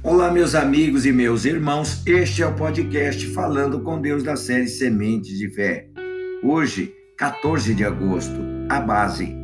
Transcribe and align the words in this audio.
Olá, 0.00 0.30
meus 0.30 0.54
amigos 0.54 1.04
e 1.04 1.10
meus 1.10 1.44
irmãos. 1.44 2.02
Este 2.06 2.40
é 2.40 2.46
o 2.46 2.54
podcast 2.54 3.26
Falando 3.32 3.80
com 3.80 4.00
Deus 4.00 4.22
da 4.22 4.36
série 4.36 4.68
Sementes 4.68 5.36
de 5.36 5.50
Fé. 5.50 5.88
Hoje, 6.40 6.94
14 7.16 7.74
de 7.74 7.84
agosto, 7.84 8.40
a 8.68 8.78
base. 8.78 9.36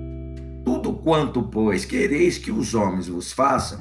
Tudo 0.64 0.94
quanto, 0.94 1.42
pois, 1.42 1.84
quereis 1.84 2.38
que 2.38 2.52
os 2.52 2.72
homens 2.72 3.08
vos 3.08 3.32
façam, 3.32 3.80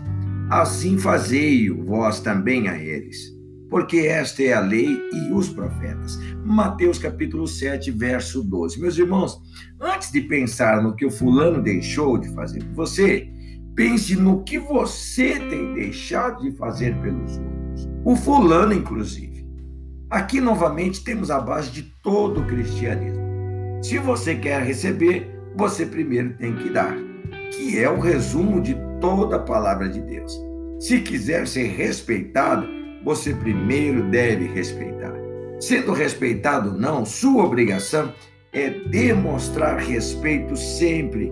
assim 0.49 0.97
fazei-o 0.97 1.85
vós 1.85 2.19
também 2.19 2.67
a 2.67 2.75
eles. 2.75 3.31
Porque 3.69 3.99
esta 4.07 4.41
é 4.41 4.53
a 4.53 4.59
lei 4.59 4.99
e 5.13 5.31
os 5.31 5.49
profetas. 5.49 6.17
Mateus 6.43 6.97
capítulo 6.97 7.47
7, 7.47 7.91
verso 7.91 8.43
12. 8.43 8.81
Meus 8.81 8.97
irmãos, 8.97 9.39
antes 9.79 10.11
de 10.11 10.21
pensar 10.21 10.81
no 10.81 10.95
que 10.95 11.05
o 11.05 11.11
fulano 11.11 11.61
deixou 11.61 12.17
de 12.17 12.33
fazer 12.33 12.63
por 12.63 12.87
você, 12.87 13.31
Pense 13.75 14.15
no 14.15 14.43
que 14.43 14.59
você 14.59 15.39
tem 15.39 15.73
deixado 15.73 16.43
de 16.43 16.55
fazer 16.57 16.95
pelos 17.01 17.37
outros. 17.37 17.89
O 18.05 18.15
fulano, 18.15 18.71
inclusive. 18.71 19.47
Aqui, 20.11 20.39
novamente, 20.39 21.03
temos 21.03 21.31
a 21.31 21.39
base 21.39 21.71
de 21.71 21.81
todo 22.03 22.41
o 22.41 22.45
cristianismo. 22.45 23.23
Se 23.81 23.97
você 23.97 24.35
quer 24.35 24.61
receber, 24.61 25.27
você 25.55 25.87
primeiro 25.87 26.37
tem 26.37 26.55
que 26.55 26.69
dar, 26.69 26.95
que 27.51 27.79
é 27.79 27.89
o 27.89 27.99
resumo 27.99 28.61
de 28.61 28.77
toda 29.01 29.37
a 29.37 29.39
palavra 29.39 29.89
de 29.89 30.01
Deus. 30.01 30.39
Se 30.79 30.99
quiser 30.99 31.47
ser 31.47 31.67
respeitado, 31.69 32.67
você 33.03 33.33
primeiro 33.33 34.03
deve 34.11 34.45
respeitar. 34.45 35.13
Sendo 35.59 35.93
respeitado 35.93 36.71
ou 36.71 36.77
não, 36.77 37.05
sua 37.05 37.43
obrigação 37.43 38.13
é 38.51 38.69
demonstrar 38.69 39.79
respeito 39.79 40.55
sempre 40.55 41.31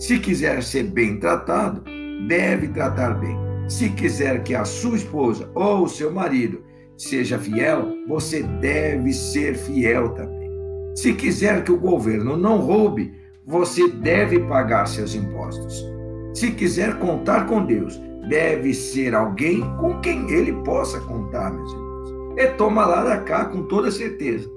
se 0.00 0.18
quiser 0.18 0.62
ser 0.62 0.84
bem 0.84 1.20
tratado, 1.20 1.84
deve 2.26 2.68
tratar 2.68 3.20
bem. 3.20 3.36
Se 3.68 3.90
quiser 3.90 4.42
que 4.42 4.54
a 4.54 4.64
sua 4.64 4.96
esposa 4.96 5.50
ou 5.54 5.84
o 5.84 5.88
seu 5.90 6.10
marido 6.10 6.64
seja 6.96 7.38
fiel, 7.38 7.86
você 8.08 8.42
deve 8.42 9.12
ser 9.12 9.54
fiel 9.54 10.08
também. 10.14 10.50
Se 10.96 11.12
quiser 11.12 11.62
que 11.64 11.70
o 11.70 11.78
governo 11.78 12.34
não 12.34 12.60
roube, 12.60 13.12
você 13.46 13.88
deve 13.88 14.40
pagar 14.40 14.86
seus 14.86 15.14
impostos. 15.14 15.84
Se 16.32 16.50
quiser 16.50 16.98
contar 16.98 17.46
com 17.46 17.66
Deus, 17.66 18.00
deve 18.26 18.72
ser 18.72 19.14
alguém 19.14 19.60
com 19.76 20.00
quem 20.00 20.30
ele 20.30 20.54
possa 20.64 20.98
contar, 21.00 21.52
meus 21.52 21.72
irmãos. 21.72 22.38
É 22.38 22.46
toma 22.46 22.86
lá 22.86 23.04
da 23.04 23.18
cá 23.18 23.44
com 23.44 23.64
toda 23.64 23.90
certeza. 23.90 24.48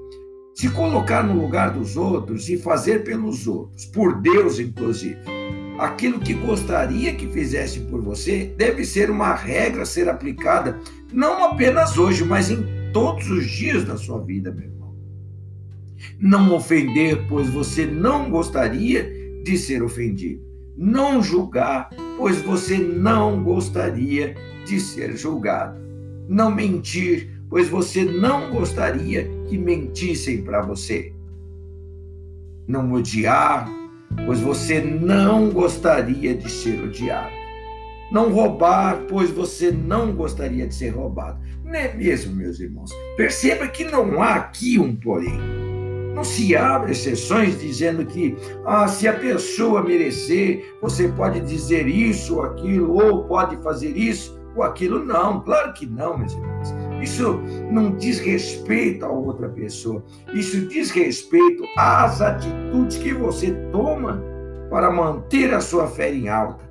Se 0.55 0.69
colocar 0.69 1.21
no 1.21 1.41
lugar 1.41 1.71
dos 1.71 1.97
outros 1.97 2.47
e 2.47 2.57
fazer 2.57 3.03
pelos 3.03 3.45
outros, 3.47 3.85
por 3.87 4.21
Deus 4.21 4.59
inclusive, 4.59 5.32
aquilo 5.79 6.19
que 6.19 6.33
gostaria 6.33 7.13
que 7.15 7.27
fizesse 7.27 7.79
por 7.81 8.01
você, 8.01 8.53
deve 8.57 8.85
ser 8.85 9.09
uma 9.09 9.33
regra 9.33 9.83
a 9.83 9.85
ser 9.85 10.09
aplicada 10.09 10.79
não 11.13 11.43
apenas 11.43 11.97
hoje, 11.97 12.23
mas 12.23 12.49
em 12.49 12.65
todos 12.91 13.29
os 13.29 13.45
dias 13.45 13.85
da 13.85 13.95
sua 13.97 14.19
vida, 14.19 14.51
meu 14.51 14.65
irmão. 14.65 14.95
Não 16.19 16.53
ofender, 16.53 17.27
pois 17.29 17.49
você 17.49 17.85
não 17.85 18.31
gostaria 18.31 19.11
de 19.43 19.57
ser 19.57 19.83
ofendido. 19.83 20.41
Não 20.75 21.21
julgar, 21.21 21.91
pois 22.17 22.41
você 22.41 22.79
não 22.79 23.43
gostaria 23.43 24.35
de 24.65 24.79
ser 24.79 25.15
julgado. 25.15 25.79
Não 26.27 26.49
mentir, 26.49 27.29
pois 27.47 27.69
você 27.69 28.03
não 28.03 28.49
gostaria 28.49 29.29
que 29.47 29.55
mentissem 29.55 30.41
para 30.41 30.61
você. 30.61 31.13
Não 32.67 32.91
odiar, 32.91 33.69
pois 34.25 34.39
você 34.39 34.81
não 34.81 35.49
gostaria 35.49 36.35
de 36.35 36.49
ser 36.49 36.81
odiado. 36.83 37.31
Não 38.11 38.31
roubar, 38.31 39.01
pois 39.09 39.31
você 39.31 39.71
não 39.71 40.13
gostaria 40.13 40.67
de 40.67 40.75
ser 40.75 40.89
roubado. 40.89 41.39
Não 41.63 41.73
é 41.73 41.93
mesmo, 41.93 42.35
meus 42.35 42.59
irmãos? 42.59 42.91
Perceba 43.17 43.67
que 43.67 43.83
não 43.83 44.21
há 44.21 44.35
aqui 44.35 44.77
um 44.77 44.95
porém. 44.95 45.39
Não 46.13 46.23
se 46.23 46.55
abre 46.55 46.91
exceções 46.91 47.59
dizendo 47.59 48.05
que 48.05 48.35
ah, 48.65 48.87
se 48.87 49.07
a 49.07 49.13
pessoa 49.13 49.83
merecer, 49.83 50.63
você 50.79 51.07
pode 51.07 51.39
dizer 51.41 51.87
isso 51.87 52.35
ou 52.35 52.43
aquilo, 52.43 52.93
ou 52.93 53.23
pode 53.23 53.57
fazer 53.63 53.97
isso 53.97 54.39
ou 54.55 54.61
aquilo. 54.61 55.03
Não, 55.03 55.41
claro 55.41 55.73
que 55.73 55.87
não, 55.87 56.17
meus 56.17 56.33
irmãos. 56.33 56.69
Isso 57.03 57.41
não 57.69 57.95
diz 57.95 58.19
respeito 58.19 59.05
a 59.05 59.09
outra 59.09 59.49
pessoa. 59.49 60.03
Isso 60.33 60.67
diz 60.67 60.89
respeito 60.91 61.63
às 61.77 62.21
atitudes 62.21 62.97
que 62.97 63.13
você 63.13 63.51
toma 63.71 64.23
para 64.69 64.89
manter 64.89 65.53
a 65.53 65.59
sua 65.59 65.87
fé 65.87 66.13
em 66.13 66.29
alta. 66.29 66.63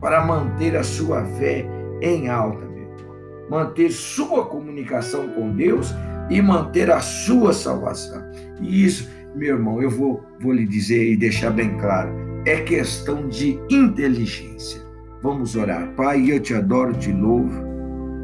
Para 0.00 0.24
manter 0.24 0.76
a 0.76 0.82
sua 0.82 1.24
fé 1.24 1.64
em 2.00 2.28
alta, 2.28 2.64
meu 2.66 2.82
irmão. 2.82 3.48
Manter 3.48 3.90
sua 3.90 4.46
comunicação 4.46 5.28
com 5.28 5.54
Deus 5.54 5.94
e 6.28 6.42
manter 6.42 6.90
a 6.90 7.00
sua 7.00 7.52
salvação. 7.52 8.22
E 8.60 8.84
isso, 8.84 9.08
meu 9.34 9.56
irmão, 9.56 9.80
eu 9.80 9.90
vou, 9.90 10.24
vou 10.40 10.52
lhe 10.52 10.66
dizer 10.66 11.12
e 11.12 11.16
deixar 11.16 11.50
bem 11.50 11.78
claro: 11.78 12.12
é 12.44 12.56
questão 12.62 13.28
de 13.28 13.60
inteligência 13.70 14.82
Vamos 15.22 15.54
orar. 15.54 15.88
Pai, 15.94 16.32
eu 16.32 16.40
te 16.40 16.52
adoro, 16.52 16.92
te 16.94 17.12
louvo. 17.12 17.71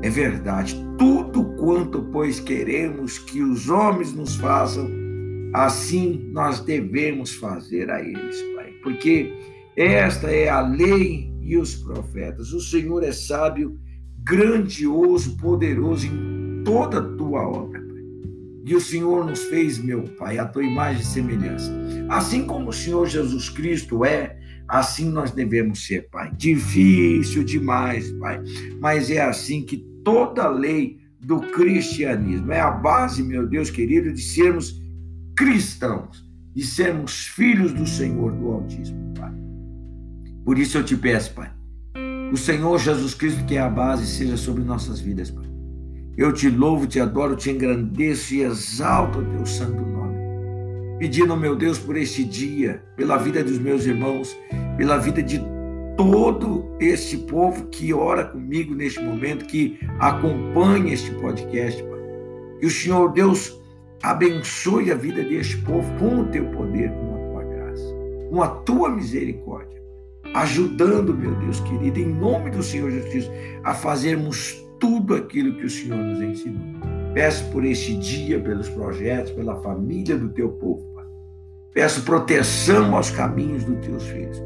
É 0.01 0.09
verdade, 0.09 0.77
tudo 0.97 1.45
quanto, 1.57 2.03
pois, 2.13 2.39
queremos 2.39 3.19
que 3.19 3.43
os 3.43 3.69
homens 3.69 4.13
nos 4.15 4.37
façam, 4.37 4.89
assim 5.53 6.31
nós 6.33 6.61
devemos 6.61 7.35
fazer 7.35 7.91
a 7.91 8.01
eles, 8.01 8.41
Pai. 8.55 8.73
Porque 8.83 9.33
esta 9.77 10.31
é 10.31 10.49
a 10.49 10.61
lei 10.61 11.33
e 11.43 11.57
os 11.57 11.75
profetas. 11.75 12.53
O 12.53 12.61
Senhor 12.61 13.03
é 13.03 13.11
sábio, 13.11 13.77
grandioso, 14.19 15.37
poderoso 15.37 16.07
em 16.07 16.63
toda 16.65 17.01
a 17.01 17.17
tua 17.17 17.41
obra. 17.49 17.81
Pai. 17.81 17.89
E 18.67 18.77
o 18.77 18.81
Senhor 18.81 19.27
nos 19.27 19.43
fez, 19.45 19.79
meu 19.79 20.05
Pai, 20.17 20.39
a 20.39 20.47
tua 20.47 20.63
imagem 20.63 21.03
e 21.03 21.05
semelhança. 21.05 21.73
Assim 22.09 22.45
como 22.45 22.69
o 22.69 22.73
Senhor 22.73 23.07
Jesus 23.07 23.49
Cristo 23.49 24.05
é, 24.05 24.39
Assim 24.69 25.11
nós 25.11 25.31
devemos 25.31 25.87
ser, 25.87 26.09
Pai. 26.11 26.31
Difícil 26.37 27.43
demais, 27.43 28.11
Pai, 28.13 28.43
mas 28.81 29.11
é 29.11 29.21
assim 29.21 29.65
que 29.65 29.79
toda 30.05 30.49
lei 30.49 30.99
do 31.19 31.41
cristianismo 31.41 32.53
é 32.53 32.61
a 32.61 32.71
base, 32.71 33.23
meu 33.23 33.47
Deus 33.47 33.71
querido, 33.71 34.13
de 34.13 34.21
sermos 34.21 34.81
cristãos, 35.35 36.23
de 36.55 36.65
sermos 36.65 37.27
filhos 37.29 37.73
do 37.73 37.87
Senhor 37.87 38.33
do 38.33 38.53
Altíssimo, 38.53 39.15
Pai. 39.15 39.33
Por 40.45 40.59
isso 40.59 40.77
eu 40.77 40.85
te 40.85 40.97
peço, 40.97 41.33
Pai, 41.33 41.51
o 42.31 42.37
Senhor 42.37 42.79
Jesus 42.79 43.15
Cristo, 43.15 43.45
que 43.47 43.57
é 43.57 43.61
a 43.61 43.71
base, 43.71 44.07
seja 44.07 44.37
sobre 44.37 44.63
nossas 44.63 45.01
vidas, 45.01 45.31
Pai. 45.31 45.49
Eu 46.17 46.33
te 46.33 46.51
louvo, 46.51 46.87
te 46.87 47.01
adoro, 47.01 47.37
te 47.37 47.51
engrandeço 47.51 48.35
e 48.35 48.43
exalto 48.43 49.21
o 49.21 49.25
teu 49.25 49.47
santo 49.47 49.81
nome 49.81 49.99
pedindo, 50.99 51.37
meu 51.37 51.55
Deus, 51.55 51.79
por 51.79 51.97
este 51.97 52.25
dia, 52.25 52.83
pela 52.97 53.17
vida 53.17 53.43
dos 53.43 53.59
meus 53.59 53.87
irmãos, 53.87 54.37
pela 54.79 54.97
vida 54.97 55.23
de 55.23 55.41
todo 55.97 56.65
este 56.79 57.19
povo 57.19 57.67
que 57.67 57.93
ora 57.93 58.25
comigo 58.25 58.73
neste 58.73 59.03
momento, 59.03 59.45
que 59.47 59.77
acompanha 59.99 60.95
este 60.95 61.11
podcast, 61.17 61.83
Pai. 61.83 61.99
Que 62.61 62.67
o 62.67 62.71
Senhor 62.71 63.13
Deus 63.13 63.61
abençoe 64.01 64.93
a 64.93 64.95
vida 64.95 65.25
deste 65.25 65.57
povo 65.59 65.93
com 65.99 66.21
o 66.21 66.25
teu 66.27 66.45
poder, 66.53 66.93
com 66.93 67.15
a 67.15 67.19
tua 67.19 67.45
graça, 67.45 67.95
com 68.31 68.43
a 68.43 68.49
tua 68.49 68.91
misericórdia, 68.91 69.83
ajudando, 70.35 71.13
meu 71.13 71.35
Deus 71.35 71.59
querido, 71.61 71.99
em 71.99 72.15
nome 72.15 72.51
do 72.51 72.63
Senhor 72.63 72.93
Jesus 72.93 73.29
a 73.65 73.75
fazermos 73.75 74.65
tudo 74.79 75.17
aquilo 75.17 75.57
que 75.57 75.67
o 75.67 75.71
Senhor 75.71 75.99
nos 75.99 76.23
ensinou. 76.23 76.63
Peço 77.13 77.51
por 77.51 77.65
este 77.65 77.97
dia, 77.97 78.39
pelos 78.39 78.69
projetos, 78.69 79.33
pela 79.33 79.57
família 79.57 80.17
do 80.17 80.29
teu 80.29 80.51
povo, 80.51 80.85
Pai. 80.95 81.07
Peço 81.75 82.03
proteção 82.03 82.95
aos 82.95 83.11
caminhos 83.11 83.65
dos 83.65 83.85
teus 83.85 84.05
filhos. 84.05 84.41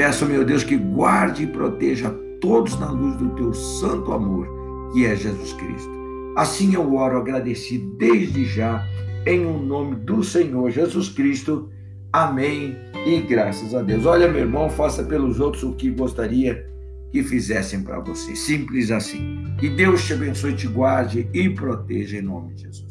Peço, 0.00 0.24
meu 0.24 0.46
Deus, 0.46 0.64
que 0.64 0.78
guarde 0.78 1.42
e 1.42 1.46
proteja 1.46 2.08
todos 2.40 2.80
na 2.80 2.90
luz 2.90 3.16
do 3.16 3.28
teu 3.34 3.52
santo 3.52 4.12
amor, 4.12 4.48
que 4.94 5.04
é 5.04 5.14
Jesus 5.14 5.52
Cristo. 5.52 5.90
Assim 6.38 6.74
eu 6.74 6.94
oro 6.94 7.18
agradecido 7.18 7.98
desde 7.98 8.46
já, 8.46 8.82
em 9.26 9.44
o 9.44 9.56
um 9.56 9.62
nome 9.62 9.96
do 9.96 10.24
Senhor 10.24 10.70
Jesus 10.70 11.10
Cristo. 11.10 11.68
Amém 12.10 12.74
e 13.04 13.20
graças 13.20 13.74
a 13.74 13.82
Deus. 13.82 14.06
Olha, 14.06 14.26
meu 14.26 14.40
irmão, 14.40 14.70
faça 14.70 15.02
pelos 15.02 15.38
outros 15.38 15.64
o 15.64 15.74
que 15.74 15.90
gostaria 15.90 16.66
que 17.12 17.22
fizessem 17.22 17.82
para 17.82 18.00
você. 18.00 18.34
Simples 18.34 18.90
assim. 18.90 19.44
Que 19.58 19.68
Deus 19.68 20.02
te 20.06 20.14
abençoe, 20.14 20.54
te 20.54 20.66
guarde 20.66 21.28
e 21.34 21.50
proteja 21.50 22.16
em 22.16 22.22
nome 22.22 22.54
de 22.54 22.62
Jesus. 22.62 22.89